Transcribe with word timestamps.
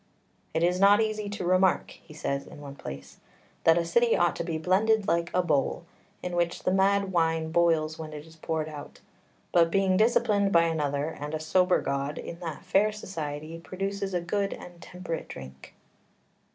"It 0.55 0.63
is 0.63 0.79
not 0.79 0.99
easy 0.99 1.29
to 1.29 1.45
remark" 1.45 1.91
(he 1.91 2.11
says 2.15 2.47
in 2.47 2.59
one 2.59 2.73
place) 2.73 3.19
"that 3.65 3.77
a 3.77 3.85
city 3.85 4.17
ought 4.17 4.35
to 4.37 4.43
be 4.43 4.57
blended 4.57 5.07
like 5.07 5.29
a 5.31 5.43
bowl, 5.43 5.85
in 6.23 6.35
which 6.35 6.63
the 6.63 6.73
mad 6.73 7.11
wine 7.11 7.51
boils 7.51 7.99
when 7.99 8.11
it 8.11 8.25
is 8.25 8.35
poured 8.35 8.67
out, 8.67 9.01
but 9.51 9.69
being 9.69 9.97
disciplined 9.97 10.51
by 10.51 10.63
another 10.63 11.09
and 11.09 11.35
a 11.35 11.39
sober 11.39 11.81
god 11.83 12.17
in 12.17 12.39
that 12.39 12.65
fair 12.65 12.91
society 12.91 13.59
produces 13.59 14.15
a 14.15 14.21
good 14.21 14.53
and 14.53 14.81
temperate 14.81 15.27
drink." 15.29 15.75